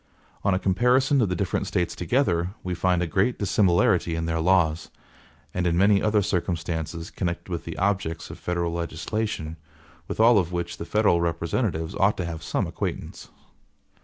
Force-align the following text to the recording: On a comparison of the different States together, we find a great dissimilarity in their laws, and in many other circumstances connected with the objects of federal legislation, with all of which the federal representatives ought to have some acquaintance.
On 0.43 0.55
a 0.55 0.57
comparison 0.57 1.21
of 1.21 1.29
the 1.29 1.35
different 1.35 1.67
States 1.67 1.95
together, 1.95 2.55
we 2.63 2.73
find 2.73 3.03
a 3.03 3.05
great 3.05 3.37
dissimilarity 3.37 4.15
in 4.15 4.25
their 4.25 4.39
laws, 4.39 4.89
and 5.53 5.67
in 5.67 5.77
many 5.77 6.01
other 6.01 6.23
circumstances 6.23 7.11
connected 7.11 7.49
with 7.51 7.65
the 7.65 7.77
objects 7.77 8.31
of 8.31 8.39
federal 8.39 8.73
legislation, 8.73 9.57
with 10.07 10.19
all 10.19 10.39
of 10.39 10.51
which 10.51 10.77
the 10.77 10.85
federal 10.85 11.21
representatives 11.21 11.93
ought 11.93 12.17
to 12.17 12.25
have 12.25 12.41
some 12.41 12.65
acquaintance. 12.65 13.29